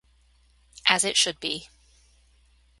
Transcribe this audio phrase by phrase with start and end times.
[0.89, 1.69] As it should be.